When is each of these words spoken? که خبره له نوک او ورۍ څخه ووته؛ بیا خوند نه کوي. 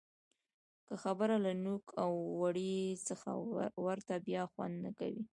که 0.87 0.93
خبره 1.03 1.35
له 1.45 1.51
نوک 1.63 1.85
او 2.03 2.11
ورۍ 2.41 2.75
څخه 3.07 3.29
ووته؛ 3.83 4.15
بیا 4.27 4.43
خوند 4.53 4.75
نه 4.85 4.91
کوي. 4.99 5.23